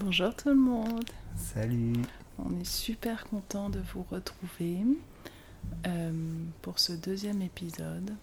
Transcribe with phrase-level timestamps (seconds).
[0.00, 1.10] Bonjour tout le monde.
[1.34, 2.04] Salut.
[2.38, 4.78] On est super content de vous retrouver
[5.88, 6.12] euh,
[6.62, 8.14] pour ce deuxième épisode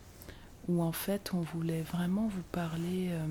[0.70, 3.26] où en fait on voulait vraiment vous parler euh,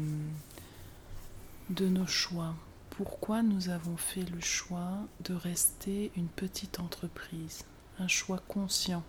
[1.71, 2.55] de nos choix.
[2.91, 4.93] Pourquoi nous avons fait le choix
[5.25, 7.65] de rester une petite entreprise,
[7.99, 9.05] un choix conscient.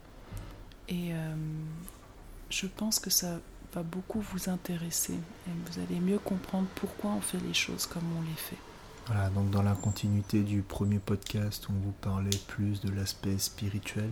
[0.88, 1.36] Et euh,
[2.50, 3.42] je pense que ça
[3.74, 8.06] va beaucoup vous intéresser et vous allez mieux comprendre pourquoi on fait les choses comme
[8.18, 8.75] on les fait.
[9.08, 14.10] Voilà, donc dans la continuité du premier podcast, on vous parlait plus de l'aspect spirituel.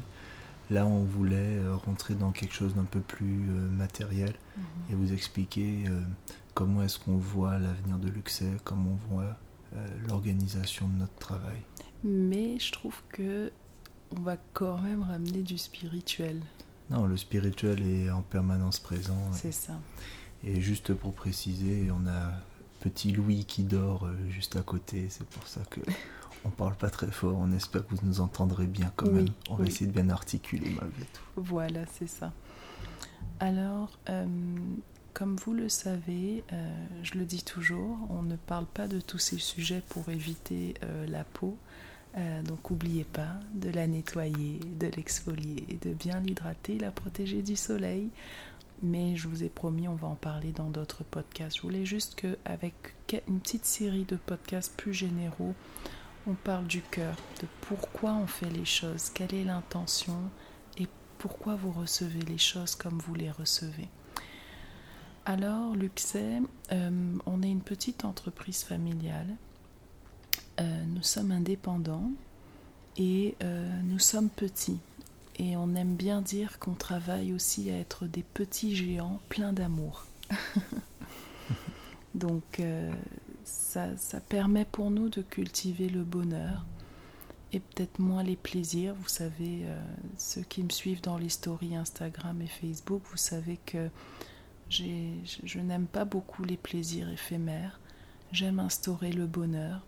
[0.70, 4.64] Là, on voulait euh, rentrer dans quelque chose d'un peu plus euh, matériel Mhm.
[4.92, 6.02] et vous expliquer euh,
[6.54, 9.38] comment est-ce qu'on voit l'avenir de Luxet, comment on voit
[10.08, 11.58] l'organisation de notre travail.
[12.04, 13.52] Mais je trouve que
[14.16, 16.40] on va quand même ramener du spirituel.
[16.92, 19.18] Non, le spirituel est en permanence présent.
[19.32, 19.74] C'est ça.
[20.44, 22.34] Et juste pour préciser, on a
[22.84, 25.08] petit Louis qui dort euh, juste à côté.
[25.10, 25.80] C'est pour ça que
[26.46, 27.38] on parle pas très fort.
[27.40, 29.28] On espère que vous nous entendrez bien quand Oui, même.
[29.50, 31.22] On va essayer de bien articuler malgré tout.
[31.38, 32.34] Voilà, c'est ça.
[33.40, 34.26] Alors, euh,
[35.14, 39.18] comme vous le savez, euh, je le dis toujours, on ne parle pas de tous
[39.20, 41.58] ces sujets pour éviter euh, la peau.
[42.46, 48.12] Donc, n'oubliez pas de la nettoyer, de l'exfolier, de bien l'hydrater, la protéger du soleil.
[48.82, 51.58] Mais je vous ai promis, on va en parler dans d'autres podcasts.
[51.58, 52.74] Je voulais juste qu'avec
[53.28, 55.54] une petite série de podcasts plus généraux,
[56.28, 60.18] on parle du cœur, de pourquoi on fait les choses, quelle est l'intention
[60.78, 63.90] et pourquoi vous recevez les choses comme vous les recevez.
[65.26, 69.38] Alors, Luxet, euh, on est une petite entreprise familiale.
[70.60, 72.12] Euh, nous sommes indépendants
[72.98, 74.80] et euh, nous sommes petits.
[75.38, 80.06] Et on aime bien dire qu'on travaille aussi à être des petits géants pleins d'amour.
[82.16, 82.92] Donc, euh,
[83.44, 86.66] ça, ça permet pour nous de cultiver le bonheur
[87.52, 88.96] et peut-être moins les plaisirs.
[88.96, 89.80] Vous savez, euh,
[90.18, 93.90] ceux qui me suivent dans les stories Instagram et Facebook, vous savez que
[94.70, 97.80] je n'aime pas beaucoup les plaisirs éphémères.
[98.32, 99.82] J'aime instaurer le bonheur.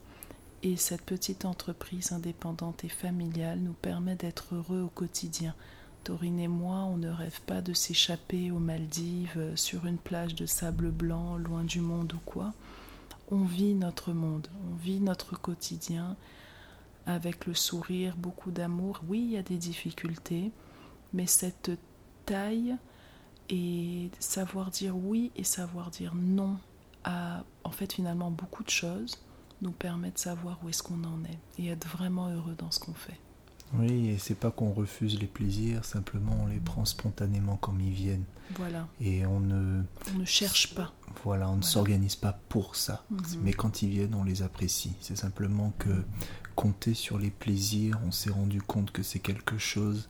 [0.65, 5.53] Et cette petite entreprise indépendante et familiale nous permet d'être heureux au quotidien.
[6.05, 10.33] Dorine et moi, on ne rêve pas de s'échapper aux Maldives, euh, sur une plage
[10.33, 12.51] de sable blanc, loin du monde ou quoi.
[13.29, 16.15] On vit notre monde, on vit notre quotidien
[17.05, 19.01] avec le sourire, beaucoup d'amour.
[19.07, 20.49] Oui, il y a des difficultés,
[21.13, 21.69] mais cette
[22.25, 22.75] taille
[23.49, 26.57] et savoir dire oui et savoir dire non
[27.03, 29.19] à en fait finalement beaucoup de choses
[29.61, 32.79] nous permet de savoir où est-ce qu'on en est et être vraiment heureux dans ce
[32.79, 33.17] qu'on fait.
[33.73, 37.91] Oui, et c'est pas qu'on refuse les plaisirs, simplement on les prend spontanément comme ils
[37.94, 38.23] viennent.
[38.57, 39.81] Voilà, Et on ne,
[40.13, 40.94] on ne cherche pas.
[41.23, 43.03] voilà, on ne s'organise pas pour ça.
[43.09, 43.19] Mhm.
[43.41, 44.94] Mais quand ils viennent, on les apprécie.
[45.01, 46.03] C'est simplement que
[46.55, 50.07] compter sur les plaisirs, on s'est rendu compte que c'est quelque chose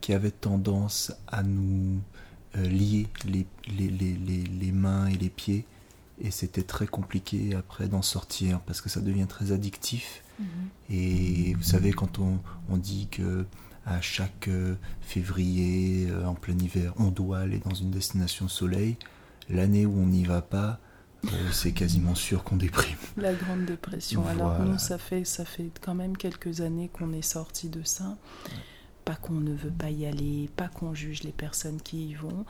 [0.00, 2.00] qui avait tendance à nous
[2.56, 5.64] euh, lier les, les, les, les, les mains et les pieds.
[6.20, 10.22] Et c'était très compliqué après d'en sortir parce que ça devient très addictif.
[10.38, 10.46] Mhm.
[10.90, 13.46] Et vous savez, quand on, on dit que
[13.86, 18.96] à chaque euh, février, euh, en plein hiver, on doit aller dans une destination soleil,
[19.48, 20.78] l'année où on n'y va pas,
[21.24, 22.96] euh, c'est quasiment sûr qu'on déprime.
[23.16, 24.26] La grande dépression.
[24.26, 28.16] Alors nous, ça fait, ça fait quand même quelques années qu'on est sorti de ça.
[29.04, 32.44] Pas qu'on ne veut pas y aller, pas qu'on juge les personnes qui y vont.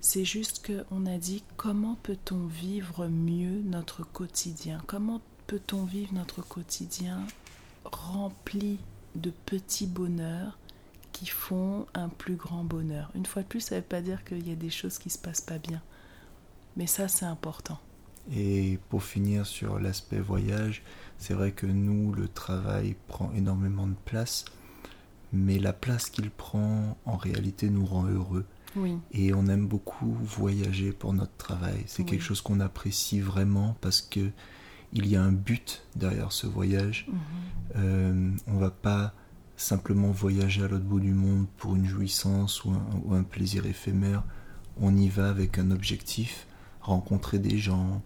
[0.00, 4.80] C'est juste qu'on a dit comment peut-on vivre mieux notre quotidien?
[4.86, 7.26] Comment peut-on vivre notre quotidien
[7.84, 8.78] rempli
[9.14, 10.58] de petits bonheurs
[11.12, 13.10] qui font un plus grand bonheur?
[13.14, 15.10] Une fois de plus, ça ne veut pas dire qu'il y a des choses qui
[15.10, 15.82] se passent pas bien.
[16.76, 17.78] Mais ça, c'est important.
[18.32, 20.82] Et pour finir sur l'aspect voyage,
[21.18, 24.44] c'est vrai que nous, le travail prend énormément de place,
[25.32, 28.44] mais la place qu'il prend, en réalité, nous rend heureux.
[28.76, 28.96] Oui.
[29.12, 31.82] Et on aime beaucoup voyager pour notre travail.
[31.86, 32.08] C'est Oui.
[32.10, 34.30] quelque chose qu'on apprécie vraiment parce que
[34.92, 37.06] il y a un but derrière ce voyage.
[37.08, 37.18] Mhm.
[37.76, 39.12] Euh, on va pas
[39.56, 43.66] simplement voyager à l'autre bout du monde pour une jouissance ou un, ou un plaisir
[43.66, 44.22] éphémère.
[44.78, 46.46] On y va avec un objectif,
[46.80, 48.02] rencontrer des gens,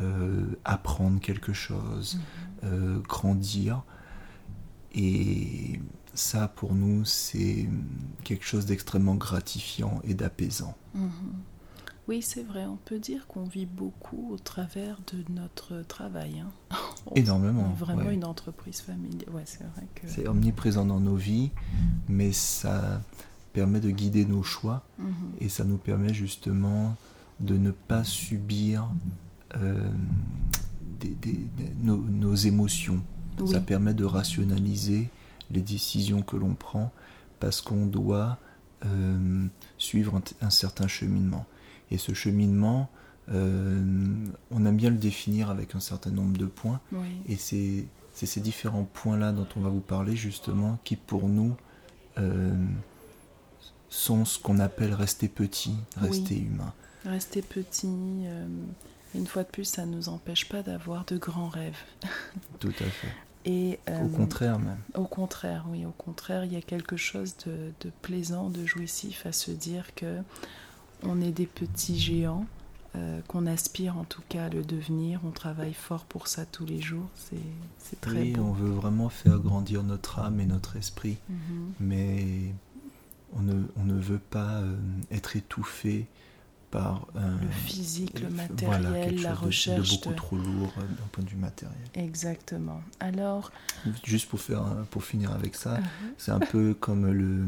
[0.00, 2.20] euh, apprendre quelque chose, Mhm.
[2.70, 3.82] euh, grandir.
[4.94, 5.80] Et
[6.14, 7.68] ça, pour nous, c'est
[8.24, 10.74] quelque chose d'extrêmement gratifiant et d'apaisant.
[10.94, 11.10] Mhm.
[12.08, 16.40] Oui, c'est vrai, on peut dire qu'on vit beaucoup au travers de notre travail.
[16.40, 16.50] hein.
[17.06, 18.14] On- Énormément, est vraiment ouais.
[18.14, 19.28] une entreprise familiale.
[19.32, 20.08] Ouais, c'est vrai que.
[20.08, 21.50] C'est omniprésent dans nos vies,
[22.08, 23.00] mais ça
[23.52, 25.14] permet de guider nos choix Mhm.
[25.40, 26.96] et ça nous permet justement
[27.40, 28.88] de ne pas subir
[29.56, 29.88] euh,
[31.00, 31.16] des,
[31.82, 33.00] nos, nos, émotions.
[33.40, 33.48] Oui.
[33.52, 35.08] Ça permet de rationaliser
[35.50, 36.92] les décisions que l'on prend
[37.40, 38.38] parce qu'on doit
[38.84, 39.46] euh,
[39.78, 41.46] suivre un, un, certain cheminement.
[41.90, 42.88] Et ce cheminement,
[43.30, 43.80] euh,
[44.50, 46.80] on aime bien le définir avec un certain nombre de points.
[46.92, 47.08] Oui.
[47.28, 51.56] Et c'est ces différents points-là dont on va vous parler justement qui pour nous
[52.18, 52.52] euh,
[53.88, 56.46] sont ce qu'on appelle rester petit, rester Oui.
[56.46, 56.72] humain.
[57.04, 57.88] Rester petit,
[59.14, 61.78] une fois de plus, ça ne nous empêche pas d'avoir de grands rêves.
[62.60, 63.08] Tout à fait.
[63.44, 64.78] Et, Au euh, contraire même.
[64.94, 69.26] Au contraire, oui, au contraire, il y a quelque chose de, de plaisant, de jouissif
[69.26, 70.18] à se dire que
[71.02, 72.46] on est des petits géants,
[72.94, 76.64] euh, qu'on aspire en tout cas à le devenir, on travaille fort pour ça tous
[76.66, 77.08] les jours,
[77.78, 78.42] c'est très Oui, beau.
[78.42, 81.72] on veut vraiment faire grandir notre âme et notre esprit, Mhm.
[81.80, 82.54] mais
[83.34, 84.76] on ne, on ne veut pas euh,
[85.10, 86.06] être étouffé
[86.72, 88.42] par euh, Le physique, le voilà,
[88.88, 89.90] matériel, quelque la chose recherche.
[89.90, 91.78] de, beaucoup de- trop lourd euh, d'un point de vue matériel.
[91.94, 92.80] Exactement.
[92.98, 93.52] Alors,
[94.04, 95.80] Juste pour, faire, pour finir avec ça, euh,
[96.18, 97.46] c'est un peu comme le,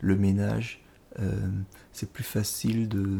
[0.00, 0.80] le ménage.
[1.18, 1.48] euh,
[1.92, 3.18] c'est plus facile de,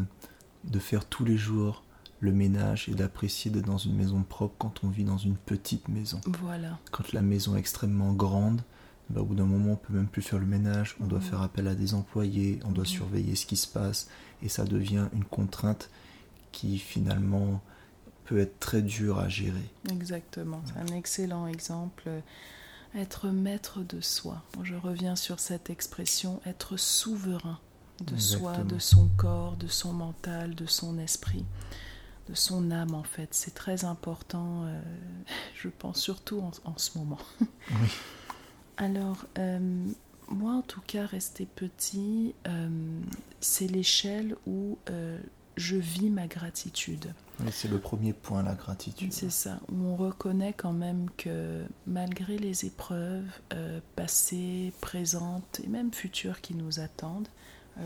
[0.63, 1.83] de faire tous les jours
[2.19, 5.87] le ménage et d'apprécier d'être dans une maison propre quand on vit dans une petite
[5.87, 6.21] maison.
[6.41, 6.79] voilà.
[6.91, 8.61] Quand la maison est extrêmement grande,
[9.09, 11.25] bah, au bout d'un moment, on peut même plus faire le ménage, on doit Mhm.
[11.25, 12.89] faire appel à des employés, on doit Mhm.
[12.89, 14.07] surveiller ce qui se passe,
[14.43, 15.89] et ça devient une contrainte
[16.51, 17.61] qui finalement
[18.25, 19.69] peut être très dure à gérer.
[19.89, 22.03] Exactement, c'est un excellent exemple.
[22.07, 22.19] euh,
[22.95, 24.41] Être maître de soi.
[24.63, 27.59] Je reviens sur cette expression, être souverain
[28.05, 31.45] de soi, de son corps, de son mental, de son esprit,
[32.29, 33.27] de son âme en fait.
[33.33, 34.81] C'est très important, euh,
[35.55, 37.19] je pense surtout en, en ce moment.
[37.41, 37.89] Oui.
[38.77, 39.59] Alors, euh,
[40.29, 42.69] moi en tout cas, rester petit, euh,
[43.39, 45.17] c'est l'échelle où euh,
[45.55, 47.13] je vis ma gratitude.
[47.51, 49.13] C'est le premier point, la gratitude.
[49.13, 53.25] C'est ça, où on reconnaît quand même que malgré les épreuves
[53.95, 57.27] passées, présentes et même futures qui nous attendent,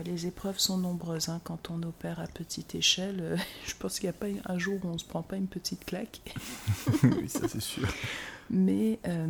[0.04, 1.28] les épreuves sont nombreuses.
[1.28, 1.40] hein.
[1.44, 3.36] Quand on opère à petite échelle, euh,
[3.66, 5.48] je pense qu'il n'y a pas un jour où on ne se prend pas une
[5.48, 6.20] petite claque.
[7.02, 7.86] oui, ça c'est sûr.
[8.50, 9.26] Mais euh,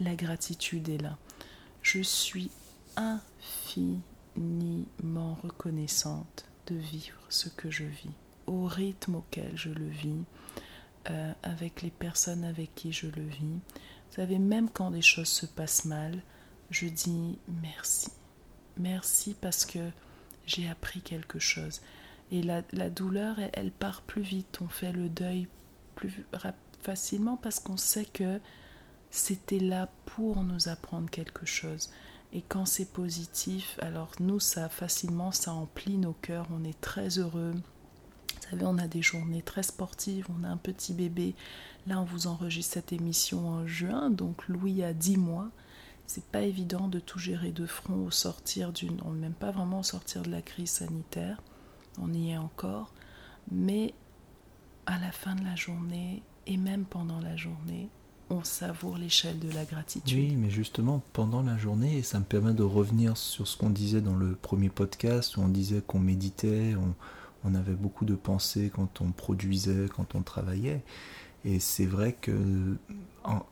[0.00, 1.16] la gratitude est là.
[1.82, 2.50] Je suis
[2.96, 4.08] infiniment
[5.42, 8.10] reconnaissante de vivre ce que je vis,
[8.46, 10.24] au rythme auquel je le vis,
[11.10, 13.38] euh, avec les personnes avec qui je le vis.
[13.40, 16.22] Vous savez, même quand des choses se passent mal,
[16.70, 18.10] je dis merci.
[18.76, 19.90] Merci parce que
[20.46, 21.80] j'ai appris quelque chose.
[22.32, 24.58] Et la, la douleur, elle, part plus vite.
[24.60, 25.48] On fait le deuil
[25.96, 26.24] plus
[26.82, 28.40] facilement parce qu'on sait que
[29.10, 31.90] c'était là pour nous apprendre quelque chose.
[32.32, 36.46] Et quand c'est positif, alors nous, ça facilement, ça emplit nos cœurs.
[36.52, 37.52] On est très heureux.
[37.52, 40.26] Vous savez, on a des journées très sportives.
[40.30, 41.34] On a un petit bébé.
[41.86, 44.10] Là, on vous enregistre cette émission en juin.
[44.10, 45.48] Donc, Louis a 10 mois.
[46.06, 49.00] C'est pas évident de tout gérer de front au sortir d'une.
[49.04, 51.42] On même pas vraiment au sortir de la crise sanitaire.
[52.00, 52.92] On y est encore.
[53.50, 53.94] Mais
[54.86, 57.88] à la fin de la journée, et même pendant la journée,
[58.30, 60.16] on savoure l'échelle de la gratitude.
[60.16, 63.70] Oui, mais justement, pendant la journée, et ça me permet de revenir sur ce qu'on
[63.70, 66.94] disait dans le premier podcast, où on disait qu'on méditait, on,
[67.48, 70.82] on avait beaucoup de pensées quand on produisait, quand on travaillait.
[71.44, 72.76] Et c'est vrai que
[73.24, 73.44] en-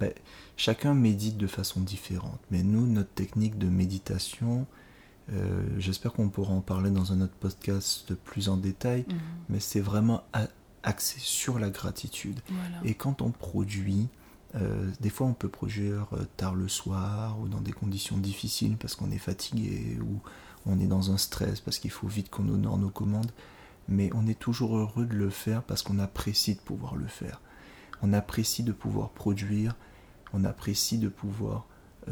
[0.00, 0.12] ben,
[0.56, 2.40] chacun médite de façon différente.
[2.50, 4.66] Mais nous, notre technique de méditation,
[5.32, 9.14] euh, j'espère qu'on pourra en parler dans un autre podcast plus en détail, Mhm.
[9.50, 10.22] mais c'est vraiment
[10.82, 12.40] axé sur la gratitude.
[12.48, 12.76] Voilà.
[12.84, 14.08] Et quand on produit,
[14.54, 18.76] euh, des fois on peut produire euh, tard le soir ou dans des conditions difficiles
[18.76, 20.20] parce qu'on est fatigué ou
[20.66, 23.32] on est dans un stress parce qu'il faut vite qu'on honore nos commandes.
[23.88, 27.40] Mais on est toujours heureux de le faire parce qu'on apprécie de pouvoir le faire.
[28.00, 29.76] On apprécie de pouvoir produire,
[30.32, 31.66] on apprécie de pouvoir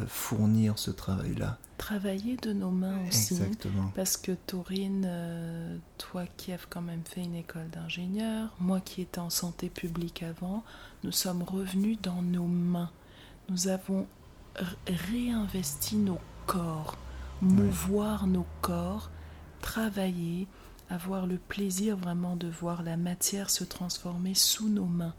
[0.07, 1.59] fournir ce travail-là.
[1.79, 3.35] Travailler de nos mains aussi.
[3.35, 3.91] Exactement.
[3.95, 9.03] Parce que Taurine, euh, toi qui as quand même fait une école d'ingénieur, moi qui
[9.03, 10.63] étais en santé publique avant,
[11.05, 12.91] nous sommes revenus dans nos mains.
[13.49, 14.07] Nous avons
[14.87, 16.97] réinvesti nos corps,
[17.41, 19.11] mouvoir nos corps,
[19.61, 20.47] travailler,
[20.91, 25.15] avoir le plaisir vraiment de voir la matière se transformer sous nos mains.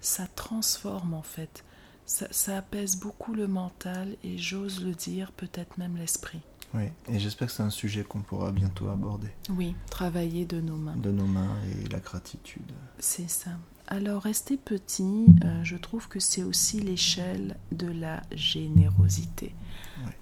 [0.00, 1.64] Ça transforme en fait.
[2.10, 6.40] Ça, ça apaise beaucoup le mental et j'ose le dire, peut-être même l'esprit.
[6.74, 9.28] Oui, et j'espère que c'est un sujet qu'on pourra bientôt aborder.
[9.48, 10.96] Oui, travailler de nos mains.
[10.96, 12.72] De nos mains et la gratitude.
[12.98, 13.52] C'est ça.
[13.86, 19.54] Alors, rester petit, euh, je trouve que c'est aussi l'échelle de la générosité.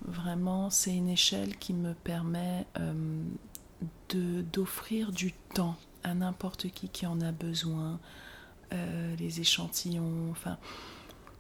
[0.02, 3.22] Vraiment, c'est une échelle qui me permet euh,
[4.10, 7.98] de d'offrir du temps à n'importe qui qui en a besoin,
[8.74, 10.58] euh, les échantillons, enfin,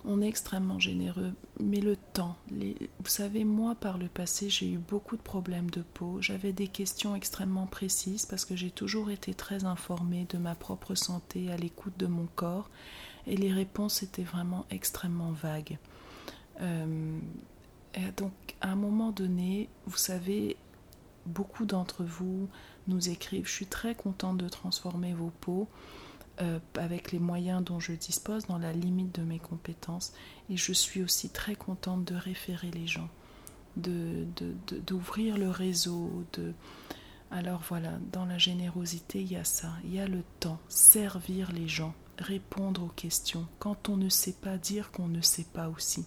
[0.04, 4.78] on est extrêmement généreux, mais le temps, vous savez, moi par le passé, j'ai eu
[4.78, 9.34] beaucoup de problèmes de peau, j'avais des questions extrêmement précises parce que j'ai toujours été
[9.34, 12.70] très informée de ma propre santé, à l'écoute de mon corps,
[13.26, 15.78] et les réponses étaient vraiment extrêmement vagues.
[16.60, 17.18] Euh,
[18.16, 20.56] donc, à un moment donné, vous savez,
[21.26, 22.48] beaucoup d'entre vous
[22.86, 25.68] nous écrivent Je suis très contente de transformer vos peaux.
[26.40, 30.12] Euh, avec les moyens dont je dispose, dans la limite de mes compétences.
[30.48, 33.08] Et je suis aussi très contente de référer les gens,
[33.76, 36.24] d'ouvrir de, le réseau.
[36.34, 36.52] De...
[37.32, 41.50] Alors voilà, dans la générosité, il y a ça, il y a le temps, servir
[41.50, 45.68] les gens, répondre aux questions, quand on ne sait pas dire qu'on ne sait pas
[45.68, 46.04] aussi.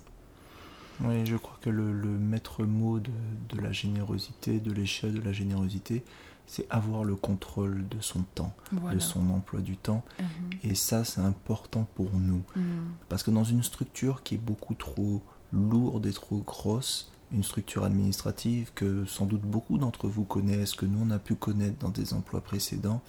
[1.02, 3.12] Oui, je crois que le, le maître mot de,
[3.50, 6.06] de la générosité, de l'échelle de la générosité,
[6.48, 10.04] c'est avoir le contrôle de son temps, de son emploi du temps.
[10.20, 10.26] Mhm.
[10.64, 12.44] Et ça, c'est important pour nous.
[12.56, 12.64] Mhm.
[13.10, 15.22] Parce que dans une structure qui est beaucoup trop
[15.54, 20.86] lourde et trop grosse, une structure administrative que sans doute beaucoup d'entre vous connaissent, que
[20.86, 23.02] nous on a pu connaître dans des emplois précédents,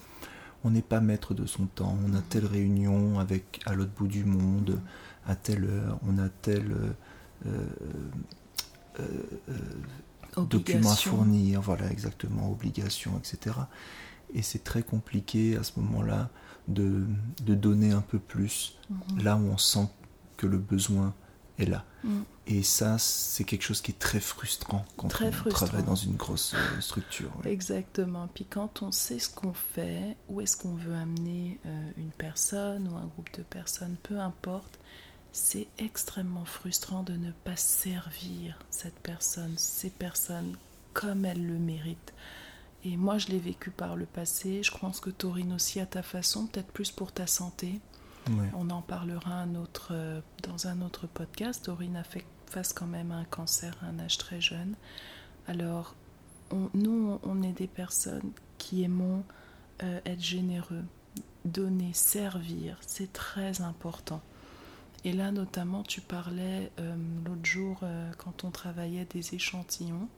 [0.65, 1.99] on n'est pas maître de son temps.
[2.07, 2.25] On a mhm.
[2.29, 4.81] telle réunion avec à l'autre bout du monde,
[5.27, 7.57] à telle heure, on a telle euh,
[9.01, 9.55] euh, euh,
[10.37, 13.57] documents à fournir, voilà exactement, obligations, etc.
[14.35, 16.31] Et c'est très compliqué à ce moment-là
[16.69, 17.05] de,
[17.45, 19.23] de, donner un peu plus mhm.
[19.23, 19.89] là où on sent
[20.37, 21.15] que le besoin
[21.59, 21.85] est là.
[22.05, 22.25] Mhm.
[22.47, 26.55] Et ça, c'est quelque chose qui est très frustrant quand on travaille dans une grosse
[26.55, 27.31] euh, structure.
[27.45, 28.29] Exactement.
[28.35, 32.89] Puis quand on sait ce qu'on fait, où est-ce qu'on veut amener euh, une personne
[32.89, 34.81] ou un groupe de personnes, peu importe,
[35.33, 40.57] c'est extrêmement frustrant de ne pas servir cette personne, ces personnes
[40.93, 42.13] comme elles le méritent.
[42.85, 44.63] Et moi, je l'ai vécu par le passé.
[44.63, 47.81] Je pense que Taurine aussi à ta façon, peut-être plus pour ta santé.
[48.55, 51.65] On en parlera un autre, euh, dans un autre podcast.
[51.65, 54.77] Taurine a fait face quand même à un cancer à un âge très jeune.
[55.49, 55.97] Alors,
[56.75, 59.25] nous, on est des personnes qui aimons
[59.83, 60.85] euh, être généreux,
[61.45, 62.79] donner, servir.
[62.87, 64.21] C'est très important.
[65.05, 66.95] Et là, notamment, tu parlais euh,
[67.27, 70.09] l'autre jour, euh, quand on travaillait des échantillons,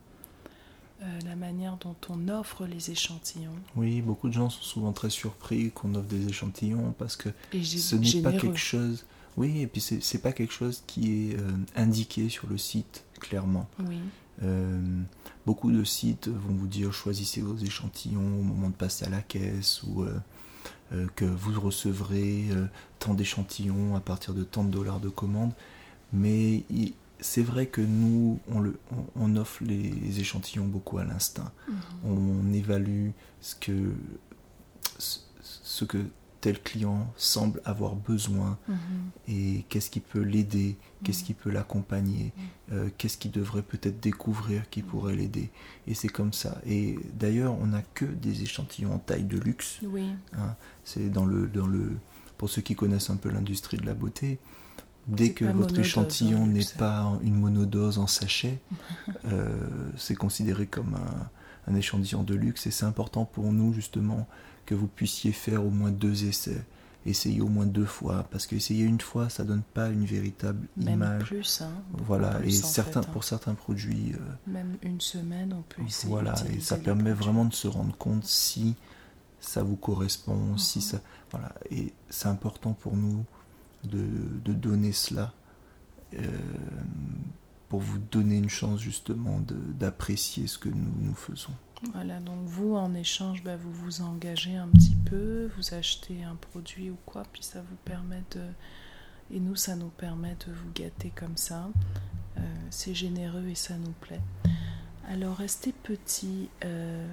[1.01, 3.55] euh, la manière dont on offre les échantillons.
[3.75, 7.95] Oui, beaucoup de gens sont souvent très surpris qu'on offre des échantillons parce que ce
[7.95, 9.05] n'est pas quelque chose.
[9.37, 11.37] Oui, et puis c'est pas quelque chose qui est
[11.75, 13.67] indiqué sur le site, clairement.
[13.89, 13.97] Oui.
[15.45, 19.21] beaucoup de sites vont vous dire choisissez vos échantillons au moment de passer à la
[19.21, 20.05] caisse ou
[20.93, 22.65] euh, que vous recevrez euh,
[22.99, 25.51] tant d'échantillons à partir de tant de dollars de commande.
[26.13, 26.63] Mais
[27.19, 28.77] c'est vrai que nous, on, le,
[29.15, 31.51] on, offre les échantillons beaucoup à l'instinct.
[31.67, 31.75] Mhm.
[32.05, 33.09] On évalue
[33.41, 33.93] ce que,
[34.99, 35.97] ce que
[36.45, 38.77] tel client semble avoir besoin mhm.
[39.27, 41.25] et qu'est-ce qui peut l'aider, qu'est-ce mhm.
[41.25, 42.43] qui peut l'accompagner, mhm.
[42.77, 45.49] euh, qu'est-ce qu'il devrait peut-être découvrir qui pourrait l'aider.
[45.87, 46.61] Et c'est comme ça.
[46.67, 49.79] Et d'ailleurs, on n'a que des échantillons en taille de luxe.
[49.81, 50.11] Oui.
[50.37, 50.55] Hein.
[50.83, 51.93] c'est dans le, dans le,
[52.37, 54.37] pour ceux qui connaissent un peu l'industrie de la beauté.
[55.07, 58.59] Dès que votre échantillon hein, n'est pas une monodose en sachet,
[59.31, 64.27] euh, c'est considéré comme un, un échantillon de luxe et c'est important pour nous justement
[64.65, 66.63] que vous puissiez faire au moins deux essais.
[67.05, 70.95] Essayez au moins deux fois, parce qu'essayer une fois, ça donne pas une véritable Même
[70.95, 71.25] image.
[71.25, 73.11] Plus, hein, voilà, et certains, hein.
[73.13, 74.13] pour certains produits.
[74.13, 74.17] Euh,
[74.47, 76.11] Même une semaine, on peut essayer.
[76.11, 78.73] Voilà, et ça permet vraiment de se rendre compte si
[79.39, 80.83] ça vous correspond, si mhm.
[80.83, 81.01] ça.
[81.29, 83.23] Voilà, et c'est important pour nous
[83.83, 84.07] de,
[84.43, 85.31] de donner cela.
[86.15, 86.21] Euh,
[87.69, 89.41] pour vous donner une chance justement
[89.79, 91.53] d'apprécier ce que nous, nous faisons.
[91.93, 96.35] Voilà, donc vous, en échange, bah, vous vous engagez un petit peu, vous achetez un
[96.35, 98.41] produit ou quoi, puis ça vous permet de...
[99.31, 101.69] Et nous, ça nous permet de vous gâter comme ça.
[102.37, 104.21] Euh, c'est généreux et ça nous plaît.
[105.09, 107.07] Alors, rester petit, euh,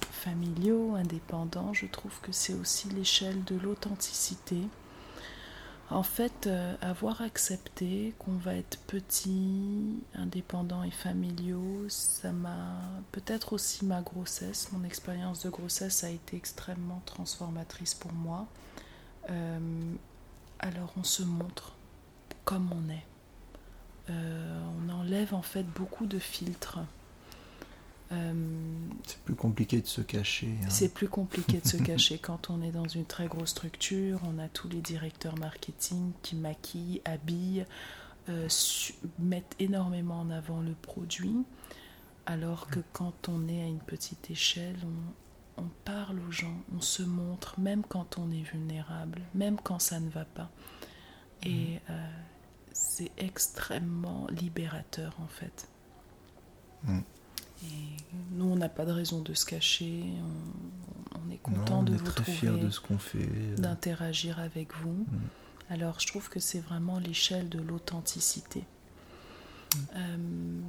[0.00, 4.58] familiaux, indépendants, je trouve que c'est aussi l'échelle de l'authenticité.
[5.88, 12.80] En fait, euh, avoir accepté qu'on va être petit, indépendant et familiaux, ça m'a
[13.12, 18.46] peut-être aussi ma grossesse, mon expérience de grossesse a été extrêmement transformatrice pour moi.
[19.30, 19.58] Euh,
[20.58, 21.72] alors on se montre
[22.44, 23.06] comme on est.
[24.10, 26.80] Euh, on enlève en fait beaucoup de filtres.
[28.12, 28.32] Euh,
[29.04, 30.54] c'est plus compliqué de se cacher.
[30.62, 30.66] Hein.
[30.68, 34.20] C'est plus compliqué de se cacher quand on est dans une très grosse structure.
[34.24, 37.66] On a tous les directeurs marketing qui maquillent, habillent,
[38.28, 38.48] euh,
[39.18, 41.36] mettent énormément en avant le produit.
[42.26, 44.76] Alors que quand on est à une petite échelle,
[45.56, 50.00] on parle aux gens, on se montre, même quand on est vulnérable, même quand ça
[50.00, 50.50] ne va pas.
[51.42, 52.08] Et euh,
[52.72, 55.68] c'est extrêmement libérateur en fait.
[56.84, 57.00] Mm.
[57.64, 57.96] Et
[58.32, 60.04] nous, on n'a pas de raison de se cacher.
[61.14, 63.56] On, est content de vous trouver, de ce qu'on fait, euh.
[63.56, 65.06] d'interagir avec vous.
[65.08, 65.28] Mm.
[65.70, 68.64] Alors, je trouve que c'est vraiment l'échelle de l'authenticité.
[69.96, 70.16] Euh,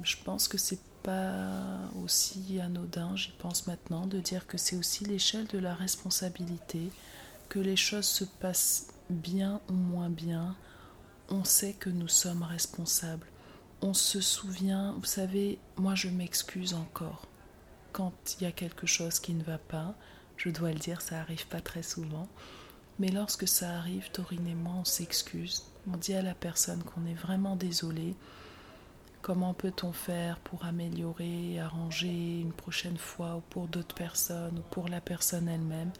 [0.02, 5.04] je pense que c'est pas aussi anodin, j'y pense maintenant, de dire que c'est aussi
[5.04, 6.90] l'échelle de la responsabilité,
[7.48, 10.56] que les choses se passent bien ou moins bien,
[11.30, 13.26] on sait que nous sommes responsables.
[13.80, 17.28] On se souvient, vous savez, moi je m'excuse encore.
[17.92, 19.94] Quand il y a quelque chose qui ne va pas,
[20.36, 22.28] je dois le dire, ça arrive pas très souvent.
[22.98, 25.62] Mais lorsque ça arrive, Taurine et moi, on s'excuse.
[25.88, 28.16] On dit à la personne qu'on est vraiment désolé.
[29.22, 34.88] Comment peut-on faire pour améliorer, arranger une prochaine fois ou pour d'autres personnes ou pour
[34.88, 35.92] la personne elle-même?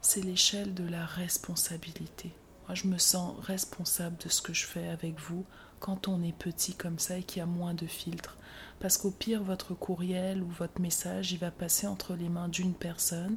[0.00, 2.32] C'est l'échelle de la responsabilité.
[2.66, 5.44] Moi, je me sens responsable de ce que je fais avec vous
[5.80, 8.38] quand on est petit comme ça et qu'il y a moins de filtres.
[8.80, 12.74] Parce qu'au pire, votre courriel ou votre message, il va passer entre les mains d'une
[12.74, 13.36] personne.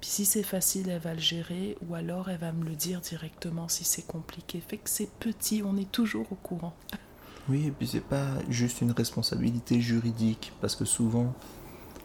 [0.00, 3.00] Puis si c'est facile, elle va le gérer ou alors elle va me le dire
[3.00, 4.60] directement si c'est compliqué.
[4.60, 6.74] Fait que c'est petit, on est toujours au courant.
[7.48, 11.34] Oui, et puis c'est pas juste une responsabilité juridique, parce que souvent,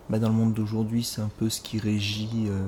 [0.10, 2.66] bah dans le monde d'aujourd'hui, c'est un peu ce qui régit euh,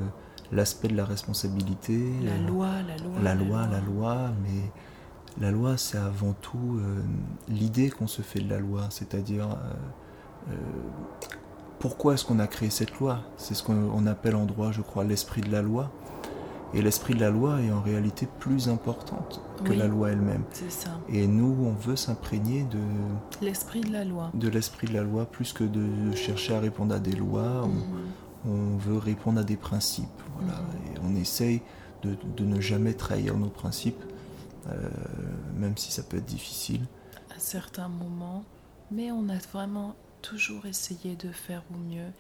[0.52, 2.00] l'aspect de la responsabilité.
[2.24, 3.14] La euh, loi, la loi.
[3.24, 4.72] La, loi, la loi, mais
[5.40, 7.02] la loi, c'est avant tout euh,
[7.48, 9.58] l'idée qu'on se fait de la loi, c'est-à-dire
[10.50, 10.54] euh,
[11.80, 13.20] pourquoi est-ce qu'on a créé cette loi?
[13.38, 15.92] C'est ce qu'on appelle en droit, je crois, l'esprit de la loi.
[16.74, 20.44] Et l'esprit de la loi est en réalité plus importante que la loi elle-même.
[20.52, 20.90] C'est ça.
[21.08, 24.30] Et nous, on veut s'imprégner de l'esprit de la loi.
[24.34, 27.64] De l'esprit de la loi, plus que de chercher à répondre à des lois.
[27.64, 27.70] On
[28.46, 30.22] veut répondre à des principes.
[30.38, 31.62] Voilà, et on essaye
[32.04, 34.04] de, ne jamais trahir nos principes,
[34.68, 34.90] euh,
[35.56, 36.86] même si ça peut être difficile.
[37.36, 38.44] À certains moments,
[38.92, 42.12] mais on a vraiment toujours essayé de faire au mieux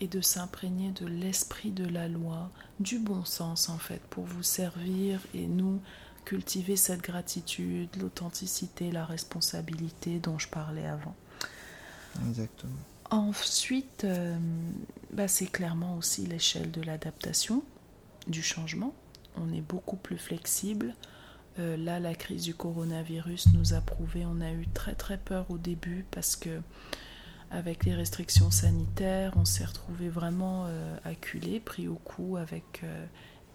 [0.00, 4.44] et de s'imprégner de l'esprit de la loi, du bon sens en fait, pour vous
[4.44, 5.80] servir et nous
[6.24, 11.16] cultiver cette gratitude, l'authenticité, la responsabilité dont je parlais avant.
[12.28, 12.72] Exactement.
[13.10, 14.36] Ensuite, euh,
[15.12, 17.62] bah, c'est clairement aussi l'échelle de l'adaptation,
[18.26, 18.94] du changement.
[19.36, 20.94] On est beaucoup plus flexible.
[21.58, 25.46] Euh, là, la crise du coronavirus nous a prouvé, on a eu très très peur
[25.50, 26.60] au début parce que
[27.50, 32.82] avec les restrictions sanitaires, on s'est retrouvé vraiment euh, acculé, pris au cou avec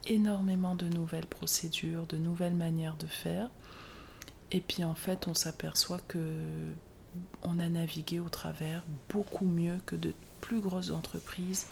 [0.08, 3.52] énormément de nouvelles procédures, de nouvelles manières de faire.
[4.52, 6.18] Et puis en fait, on s'aperçoit que
[7.44, 11.68] on a navigué au travers beaucoup mieux que de plus grosses entreprises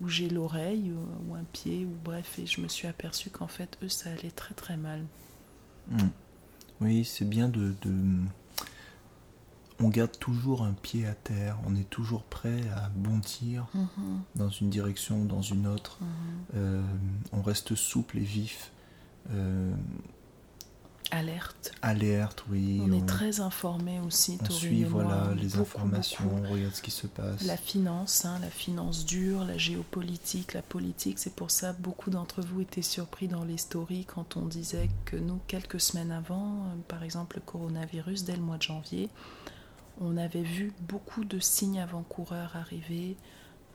[0.00, 0.92] où j'ai l'oreille
[1.28, 4.30] ou un pied, ou bref, et je me suis aperçu qu'en fait, eux, ça allait
[4.30, 5.04] très très mal.
[5.88, 6.08] Hmm.
[6.80, 7.74] Oui, c'est bien de,
[9.78, 14.18] On garde toujours un pied à terre, on est toujours prêt à bondir mm-hmm.
[14.36, 15.98] dans une direction ou dans une autre.
[16.00, 16.56] Mm-hmm.
[16.56, 16.82] Euh,
[17.32, 18.72] on reste souple et vif.
[19.30, 19.72] Euh,
[21.14, 21.72] Alerte.
[21.82, 22.80] Alerte, oui.
[22.82, 24.38] On, est très informé aussi.
[24.40, 27.44] On suit voilà, les informations, on regarde ce qui se passe.
[27.44, 31.18] La finance, hein, la finance dure, la géopolitique, la politique.
[31.18, 35.16] C'est pour ça beaucoup d'entre vous étaient surpris dans les stories quand on disait que
[35.16, 39.10] nous, quelques semaines avant, euh, par exemple le coronavirus, dès le mois de janvier,
[40.00, 43.18] on avait vu beaucoup de signes avant-coureurs arriver.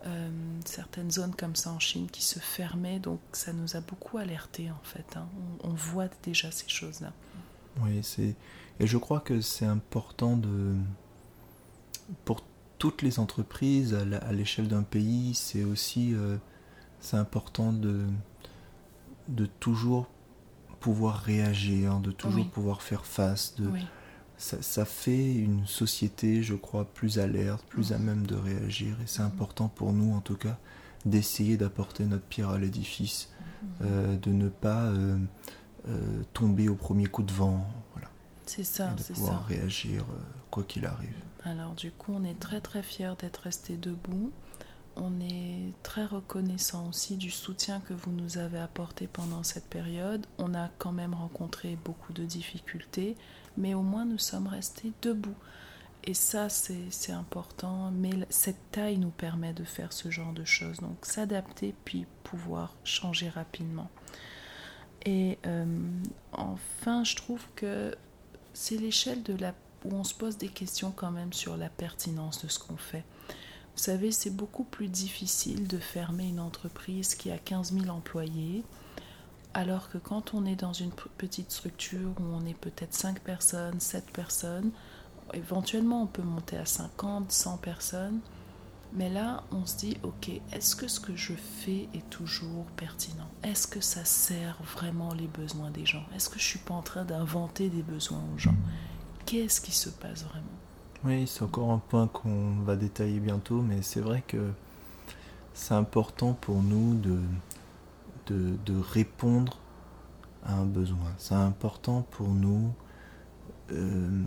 [0.06, 0.30] Euh,
[0.64, 4.70] certaines zones comme ça en Chine qui se fermaient, donc ça nous a beaucoup alerté
[4.70, 5.18] en fait.
[5.18, 5.28] Hein.
[5.64, 7.12] On, voit déjà ces choses-là.
[7.82, 8.36] Oui, c'est
[8.80, 10.76] et je crois que c'est important de
[12.26, 12.44] pour
[12.78, 16.38] toutes les entreprises à l'échelle d'un pays, c'est aussi euh,
[17.00, 18.06] c'est important de
[19.30, 20.08] de toujours
[20.80, 23.68] pouvoir réagir, de toujours pouvoir faire face, de
[24.38, 28.96] ça, fait une société, je crois, plus alerte, plus à même de réagir.
[29.02, 30.58] Et c'est important pour nous, en tout cas,
[31.06, 33.30] d'essayer d'apporter notre pierre à l'édifice,
[33.82, 35.18] euh, de ne pas euh,
[35.90, 37.66] euh, tomber au premier coup de vent.
[37.94, 38.10] Voilà.
[38.46, 39.14] C'est ça, c'est ça.
[39.14, 40.06] De pouvoir réagir
[40.52, 41.16] quoi qu'il arrive.
[41.44, 44.32] Alors, du coup, on est très très fiers d'être restés debout.
[44.96, 50.26] On est très reconnaissant aussi du soutien que vous nous avez apporté pendant cette période.
[50.40, 53.16] On a quand même rencontré beaucoup de difficultés,
[53.58, 55.36] mais au moins nous sommes restés debout.
[56.04, 60.78] Et ça, c'est important, mais cette taille nous permet de faire ce genre de choses.
[60.78, 63.90] Donc s'adapter, puis pouvoir changer rapidement.
[65.06, 65.66] Et euh,
[66.32, 67.94] enfin, je trouve que
[68.54, 69.54] c'est l'échelle de la
[69.86, 73.04] où on se pose des questions quand même sur la pertinence de ce qu'on fait.
[73.30, 78.64] Vous savez, c'est beaucoup plus difficile de fermer une entreprise qui a 15 000 employés,
[79.58, 83.80] alors que quand on est dans une petite structure où on est peut-être 5 personnes,
[83.80, 84.70] 7 personnes,
[85.34, 88.20] éventuellement on peut monter à 50, 100 personnes,
[88.94, 93.28] mais là on se dit, ok, est-ce que ce que je fais est toujours pertinent?
[93.42, 96.04] Est-ce que ça sert vraiment les besoins des gens?
[96.16, 98.56] Est-ce que je suis pas en train d'inventer des besoins aux gens?
[99.26, 100.46] Qu'est-ce qui se passe vraiment?
[101.04, 104.52] Oui, c'est encore un point qu'on va détailler bientôt, mais c'est vrai que
[105.56, 107.20] c'est important pour nous de,
[108.32, 109.60] de, répondre
[110.46, 111.14] à un besoin.
[111.18, 112.72] C'est important pour nous
[113.72, 114.24] euh,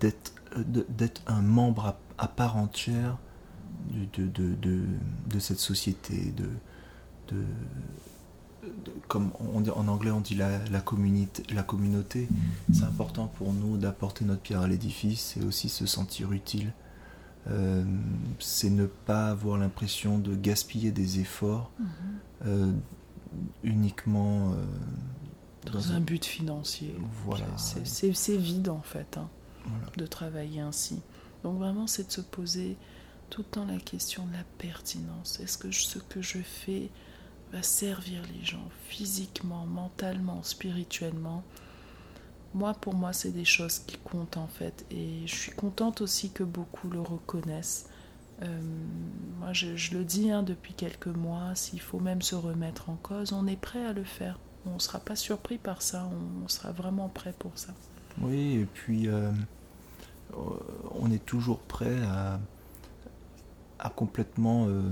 [0.00, 3.18] d'être un membre à, part entière
[3.92, 6.34] de, cette société,
[9.08, 10.80] comme en anglais on dit la, la
[11.62, 12.28] communauté,
[12.72, 16.72] c'est important pour nous d'apporter notre pierre à l'édifice et aussi se sentir utile.
[17.48, 17.84] Euh,
[18.38, 21.88] c'est ne pas avoir l'impression de gaspiller des efforts mhm.
[22.46, 22.72] euh,
[23.64, 26.94] uniquement euh, dans, un, but financier.
[27.24, 27.46] Voilà.
[27.56, 29.28] C'est vide en fait hein,
[29.96, 31.00] de travailler ainsi.
[31.42, 32.76] Donc vraiment c'est de se poser
[33.30, 35.40] tout le temps la question de la pertinence.
[35.40, 36.90] Est-ce que ce que je fais
[37.52, 41.42] va servir les gens physiquement, mentalement, spirituellement?
[42.54, 44.84] Moi, pour moi, c'est des choses qui comptent en fait.
[44.90, 47.88] Et je suis contente aussi que beaucoup le reconnaissent.
[48.42, 48.60] Euh,
[49.38, 53.32] moi, je, le dis hein, depuis quelques mois, s'il faut même se remettre en cause,
[53.32, 54.38] on est prêt à le faire.
[54.66, 56.08] On ne sera pas surpris par ça,
[56.42, 57.72] on, sera vraiment prêt pour ça.
[58.20, 59.30] Oui, et puis euh,
[60.94, 62.40] on est toujours prêt à,
[63.78, 64.82] à complètement euh,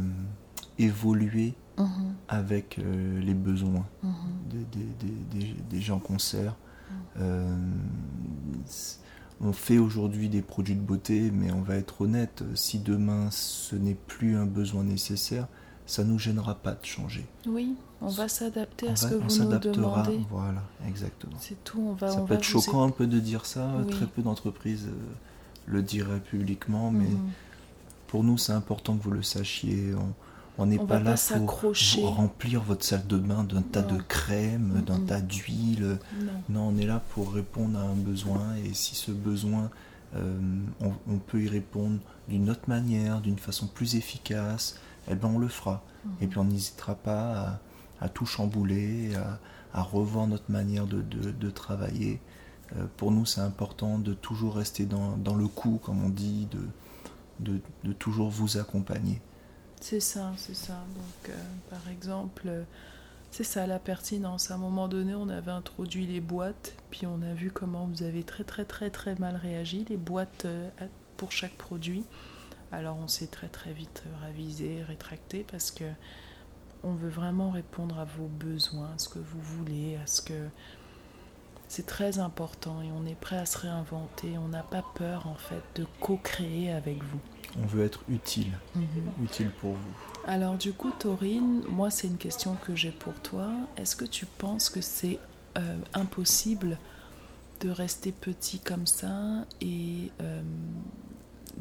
[0.79, 2.15] évoluer Mhm.
[2.29, 4.65] avec euh, les besoins mhm.
[5.71, 6.57] des, gens qu'on sert.
[7.19, 7.25] Mhm.
[7.25, 7.57] Euh,
[9.41, 13.77] on fait aujourd'hui des produits de beauté, mais on va être honnête, si demain ce
[13.77, 15.47] n'est plus un besoin nécessaire,
[15.87, 17.25] ça ne nous gênera pas de changer.
[17.47, 20.21] Oui, on va s'adapter à ce que vous nous demandez.
[20.31, 21.37] Voilà, exactement.
[21.39, 21.81] C'est tout.
[21.81, 23.71] On va, ça peut être choquant un peu de dire ça.
[23.91, 25.13] Très peu d'entreprises euh,
[25.67, 27.09] le diraient publiquement, mais
[28.09, 29.95] pour nous, c'est important que vous le sachiez.
[29.95, 30.15] On
[30.67, 31.15] n'est pas là
[31.99, 35.99] pour remplir votre salle de bain d'un tas de crème, d'un tas d'huile.
[36.49, 36.69] Non.
[36.69, 39.71] on est là pour répondre à un besoin et si ce besoin,
[40.17, 40.37] euh,
[40.81, 45.49] on, peut y répondre d'une autre manière, d'une façon plus efficace, eh ben on le
[45.49, 45.85] fera.
[46.05, 46.13] Mhm.
[46.23, 47.61] Et puis on n'hésitera pas
[48.01, 49.13] à, tout chambouler,
[49.73, 52.21] à, revoir notre manière de, travailler.
[52.77, 56.49] Euh, pour nous, c'est important de toujours rester dans, le coup, comme on dit,
[57.41, 59.21] de, de toujours vous accompagner.
[59.81, 60.75] C'est ça, c'est ça.
[60.95, 62.65] Donc, euh, par exemple, euh,
[63.31, 64.51] c'est ça la pertinence.
[64.51, 68.03] À un moment donné, on avait introduit les boîtes, puis on a vu comment vous
[68.03, 70.69] avez très très très très mal réagi, les boîtes euh,
[71.17, 72.05] pour chaque produit.
[72.73, 75.85] Alors on s'est très très vite ravisé, rétracté, parce que
[76.85, 80.49] on veut vraiment répondre à vos besoins, à ce que vous voulez, à ce que
[81.69, 84.39] c'est très important et on est prêt à se réinventer.
[84.39, 87.21] On n'a pas peur en fait de co-créer avec vous
[87.57, 88.85] on veut être utile, mhm.
[89.25, 89.95] utile pour vous.
[90.27, 93.51] Alors du coup, Taurine, moi c'est une question que j'ai pour toi.
[93.77, 95.19] Est-ce que tu penses que c'est
[95.57, 96.79] euh, impossible
[97.61, 100.43] de rester petit comme ça et euh,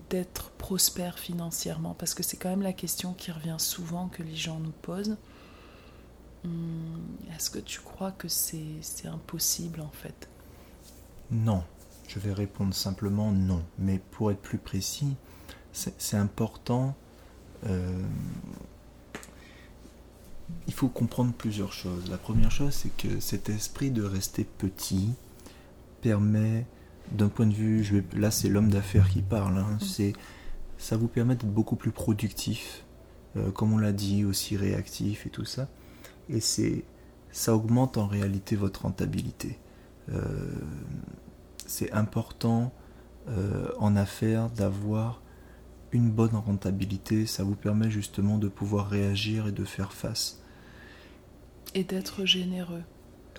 [0.10, 1.96] d'être prospère financièrement?
[1.98, 5.17] Parce que c'est quand même la question qui revient souvent que les gens nous posent.
[6.48, 10.30] Hum, est-ce que tu crois que c'est impossible en fait?
[11.30, 11.64] Non,
[12.08, 13.64] je vais répondre simplement non.
[13.80, 15.16] Mais pour être plus précis,
[15.74, 16.96] c'est important.
[17.66, 18.02] Euh,
[20.68, 22.10] il faut comprendre plusieurs choses.
[22.10, 25.10] La première chose, c'est que cet esprit de rester petit
[26.02, 26.66] permet,
[27.12, 29.84] d'un point de vue, je vais, là c'est l'homme d'affaires qui parle, hein, mm.
[29.84, 30.14] c'est,
[30.78, 32.84] ça vous permet d'être beaucoup plus productif,
[33.36, 35.68] euh, comme on l'a dit, aussi réactif et tout ça.
[36.30, 36.84] Et c'est,
[37.32, 39.60] ça augmente en réalité votre rentabilité.
[40.10, 40.52] Euh,
[41.66, 42.72] c'est important
[43.78, 45.22] en affaires d'avoir
[45.92, 50.40] une bonne rentabilité, ça vous permet justement de pouvoir réagir et de faire face.
[51.76, 52.84] Et d'être généreux.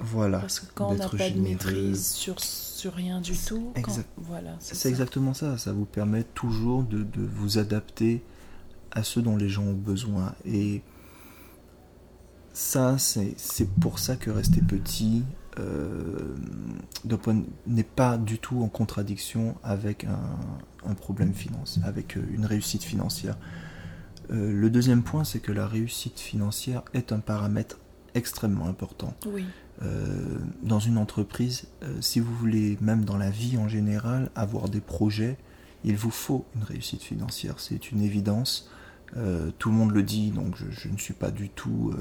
[0.01, 0.39] Voilà.
[0.39, 3.73] Parce que quand on n'a pas de maîtrise sur, sur rien du tout,
[4.17, 4.57] voilà.
[4.61, 5.59] C'est exactement ça.
[5.59, 8.23] Ça vous permet toujours de, de, vous adapter
[8.93, 10.35] à ce dont les gens ont besoin.
[10.45, 10.83] Et
[12.59, 15.23] ça, c'est pour ça que rester petit,
[15.61, 16.35] euh,
[17.69, 20.05] n'est pas du tout en contradiction avec
[20.85, 23.39] un, problème financier, avec euh, une réussite financière.
[24.33, 27.79] Euh, le deuxième point, c'est que la réussite financière est un paramètre
[28.17, 29.15] extrêmement important.
[29.27, 29.45] Oui.
[30.65, 31.69] dans une entreprise,
[32.01, 35.37] si vous voulez, même dans la vie en général, avoir des projets,
[35.85, 38.69] Il vous faut une réussite financière, c'est une évidence.
[39.59, 41.95] Tout le monde le dit, donc je, ne suis pas du tout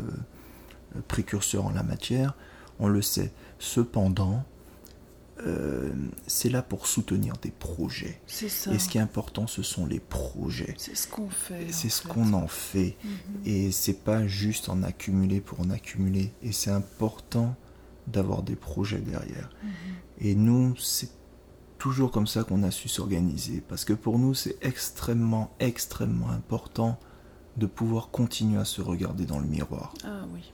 [1.07, 2.35] précurseur en la matière,
[2.79, 3.31] on le sait.
[3.59, 4.43] Cependant,
[5.45, 5.91] euh,
[6.25, 8.19] c'est là pour soutenir des projets.
[8.27, 8.73] Ça.
[8.73, 10.73] Et ce qui est important, ce sont les projets.
[10.77, 11.67] C'est ce qu'on fait.
[11.71, 12.97] C'est ce qu'on en fait.
[13.03, 13.11] Mhm.
[13.45, 16.31] Et c'est pas juste en accumuler pour en accumuler.
[16.41, 17.55] Et c'est important
[18.07, 19.49] d'avoir des projets derrière.
[19.63, 19.71] Mhm.
[20.21, 21.11] Et nous, c'est
[21.77, 23.61] toujours comme ça qu'on a su s'organiser.
[23.67, 26.99] Parce que pour nous, c'est extrêmement, extrêmement important
[27.57, 29.93] de pouvoir continuer à se regarder dans le miroir.
[30.03, 30.51] Ah oui.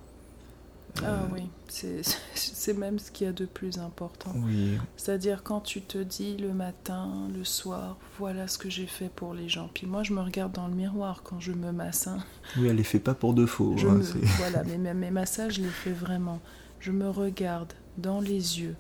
[1.04, 4.32] Ah oui, c'est même ce qu'il y a de plus important.
[4.36, 4.78] Oui.
[4.96, 9.34] C'est-à-dire quand tu te dis le matin, le soir, voilà ce que j'ai fait pour
[9.34, 9.70] les gens.
[9.74, 12.06] Puis moi, je me regarde dans le miroir quand je me masse.
[12.08, 12.20] hein.
[12.58, 13.74] Oui, elle les fait pas pour de faux.
[13.76, 14.04] Je hein, me-
[14.38, 16.40] voilà, mais mes massages, je les fais vraiment.
[16.80, 18.76] Je me regarde dans les yeux,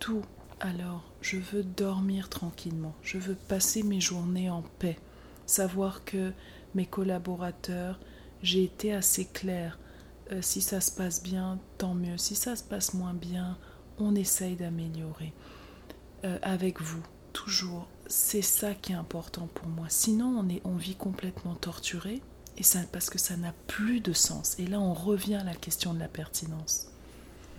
[0.00, 0.22] tout.
[0.60, 2.94] Alors, je veux dormir tranquillement.
[3.02, 4.98] Je veux passer mes journées en paix.
[5.46, 6.32] Savoir que
[6.74, 8.00] mes collaborateurs,
[8.42, 9.78] j'ai été assez claire.
[10.32, 12.18] Euh, si ça se passe bien, tant mieux.
[12.18, 13.56] Si ça se passe moins bien,
[13.98, 15.32] on essaye d'améliorer.
[16.24, 17.88] Euh, avec vous, toujours.
[18.06, 19.86] C'est ça qui est important pour moi.
[19.88, 22.20] Sinon, on, est, on vit complètement torturé.
[22.56, 24.58] Et ça, parce que ça n'a plus de sens.
[24.58, 26.88] Et là, on revient à la question de la pertinence.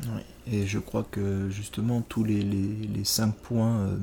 [0.03, 0.21] Oui.
[0.47, 3.97] Et je crois que justement, tous les, les, les cinq points euh,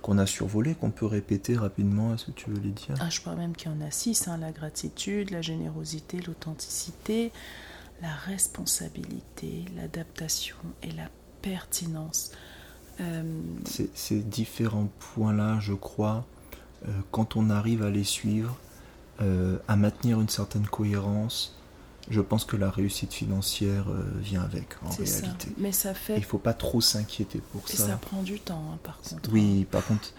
[0.00, 2.94] qu'on a survolés, qu'on peut répéter rapidement, est-ce que tu veux les dire?
[3.00, 7.30] Ah, je crois même qu'il y en a six hein, la gratitude, la générosité, l'authenticité,
[8.02, 11.08] la responsabilité, l'adaptation et la
[11.40, 12.32] pertinence.
[13.00, 13.22] Euh,
[13.64, 16.26] Ces, différents points-là, je crois,
[16.86, 18.56] euh, quand on arrive à les suivre,
[19.20, 21.56] euh, à maintenir une certaine cohérence,
[22.10, 25.02] je pense que la réussite financière euh, vient avec, en ça.
[25.02, 25.48] réalité.
[25.58, 26.14] Mais ça fait.
[26.16, 27.86] Il ne faut pas trop s'inquiéter pour Et ça.
[27.86, 29.30] ça prend du temps, hein, par contre.
[29.32, 30.12] Oui, par contre,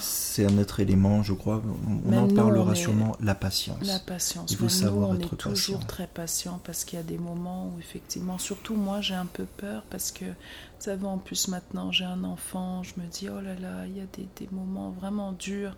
[0.00, 1.62] c'est un autre élément, je crois.
[1.86, 3.86] On, Même en nous, parlera on est- sûrement, la patience.
[3.86, 4.50] La patience.
[4.50, 5.86] Il faut Même savoir nous, on être est toujours patient.
[5.88, 9.44] très patient parce qu'il y a des moments où effectivement, surtout moi, j'ai un peu
[9.44, 10.32] peur parce que, vous
[10.80, 14.00] savez, en plus maintenant, j'ai un enfant, je me dis, oh là là, il y
[14.00, 15.76] a des, des moments vraiment durs.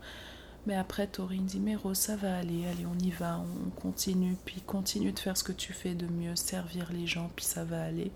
[0.66, 4.37] Mais après, Taurine dit, mais Rose, ça va aller, allez, on y va, on continue,
[4.44, 7.64] puis continue de faire ce que tu fais de mieux, servir les gens, puis ça
[7.64, 8.11] va aller.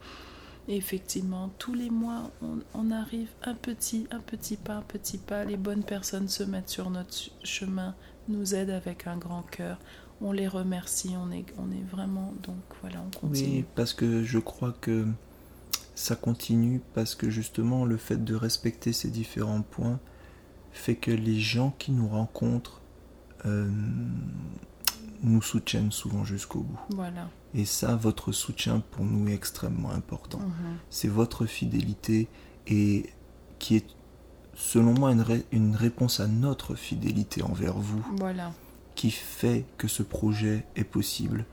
[0.66, 5.18] Et effectivement, tous les mois, on, on arrive un petit, un petit pas, un petit
[5.18, 5.44] pas.
[5.44, 7.94] Les bonnes personnes se mettent sur notre ch- chemin,
[8.28, 9.78] nous aident avec un grand cœur.
[10.20, 12.34] On les remercie, on est, on est vraiment.
[12.42, 13.58] Donc voilà, on continue.
[13.58, 15.06] Oui, parce que je crois que
[15.94, 20.00] ça continue, parce que justement, le fait de respecter ces différents points
[20.72, 22.80] fait que les gens qui nous rencontrent
[23.46, 23.70] euh,
[25.22, 26.78] nous soutiennent souvent jusqu'au bout.
[26.90, 27.28] Voilà.
[27.54, 30.38] Et ça, votre soutien pour nous est extrêmement important.
[30.38, 30.76] Mhm.
[30.90, 32.28] C'est votre fidélité
[32.66, 33.10] et
[33.58, 33.86] qui est,
[34.54, 38.52] selon moi, une, ré- une réponse à notre fidélité envers vous Voilà.
[38.94, 41.44] qui fait que ce projet est possible,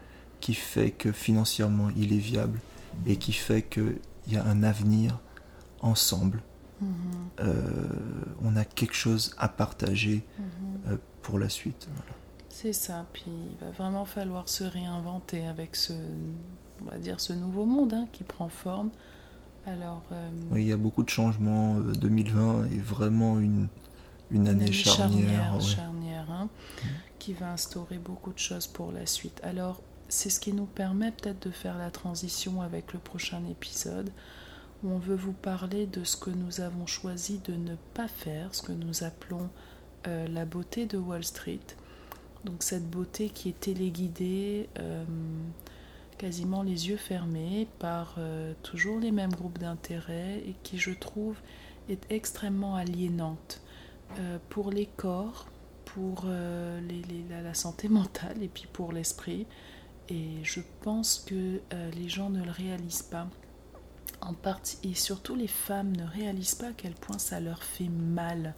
[0.41, 2.59] qui fait que financièrement il est viable
[3.07, 3.97] et qui fait qu'il
[4.27, 5.19] y a un avenir
[5.81, 6.41] ensemble.
[6.81, 6.89] Mhm.
[7.39, 7.53] Euh,
[8.43, 10.45] on a quelque chose à partager Mhm.
[10.93, 11.87] euh, pour la suite.
[11.95, 12.11] Voilà.
[12.49, 13.05] C'est ça.
[13.13, 15.93] Puis il va vraiment falloir se réinventer avec ce,
[16.81, 18.89] on va dire, ce nouveau monde hein, qui prend forme.
[19.65, 20.03] Alors.
[20.11, 21.77] euh, Oui, il y a beaucoup de changements.
[21.79, 23.67] euh, 2020 est vraiment une,
[24.31, 25.29] une une année année charnière.
[25.29, 25.61] charnière, ouais.
[25.61, 26.49] charnière, hein,
[27.19, 29.39] qui va instaurer beaucoup de choses pour la suite.
[29.43, 34.11] Alors, c'est ce qui nous permet peut-être de faire la transition avec le prochain épisode,
[34.85, 38.61] on veut vous parler de ce que nous avons choisi de ne pas faire, ce
[38.61, 39.49] que nous appelons
[40.07, 41.59] euh, la beauté de Wall Street.
[42.43, 45.03] Donc cette beauté qui est téléguidée, euh,
[46.17, 51.37] quasiment les yeux fermés, par euh, toujours les mêmes groupes d'intérêt et qui, je trouve,
[51.89, 53.61] est extrêmement aliénante
[54.49, 55.47] pour les corps,
[55.83, 59.45] pour la, santé mentale et puis pour l'esprit.
[60.09, 61.59] Et je pense que
[61.95, 63.27] les gens ne le réalisent pas.
[64.25, 67.89] En partie, et surtout les femmes ne réalisent pas à quel point ça leur fait
[67.89, 68.55] mal.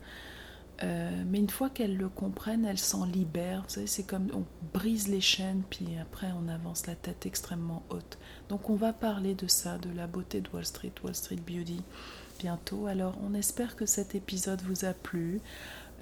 [0.84, 3.66] Euh, mais une fois qu'elles le comprennent, elles s'en libèrent.
[3.68, 8.18] C'est comme on brise les chaînes, puis après on avance la tête extrêmement haute.
[8.50, 11.82] Donc on va parler de ça, de la beauté de Wall Street, Wall Street Beauty,
[12.40, 12.88] bientôt.
[12.88, 15.42] Alors on espère que cet épisode vous a plu.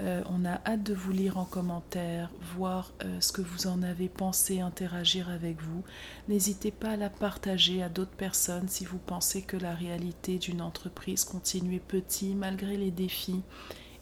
[0.01, 3.81] Euh, on a hâte de vous lire en commentaire, voir euh, ce que vous en
[3.81, 5.84] avez pensé, interagir avec vous.
[6.27, 10.62] N'hésitez pas à la partager à d'autres personnes si vous pensez que la réalité d'une
[10.62, 13.41] entreprise continue petit malgré les défis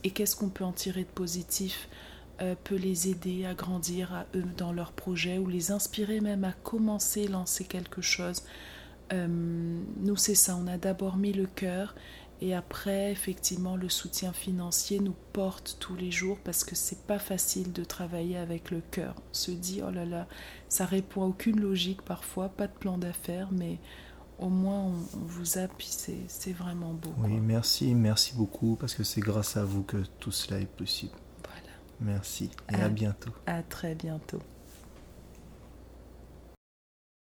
[0.03, 1.87] et qu'est-ce qu'on peut en tirer de positif
[2.41, 6.43] euh, peut les aider à grandir à eux dans leurs projets ou les inspirer même
[6.43, 8.43] à commencer, lancer quelque chose.
[9.11, 11.93] Nous, c'est ça, on a d'abord mis le cœur
[12.43, 17.17] Et après, effectivement, le soutien financier nous porte tous les jours parce que c'est pas
[17.17, 19.15] facile de travailler avec le cœur.
[19.17, 20.27] On se dit, oh là là,
[20.67, 23.79] ça répond à aucune logique parfois, pas de plan d'affaires, mais
[24.39, 27.13] au moins on, vous a, puis c'est vraiment beau.
[27.19, 31.15] Oui, merci, merci beaucoup parce que c'est grâce à vous que tout cela est possible.
[31.45, 31.69] Voilà.
[32.01, 33.31] Merci et à bientôt.
[33.45, 34.39] À très bientôt.